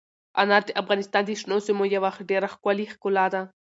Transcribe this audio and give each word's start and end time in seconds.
انار 0.41 0.63
د 0.67 0.69
افغانستان 0.81 1.21
د 1.25 1.29
شنو 1.41 1.57
سیمو 1.67 1.83
یوه 1.95 2.09
ډېره 2.29 2.47
ښکلې 2.53 2.85
ښکلا 2.93 3.25
ده. 3.33 3.41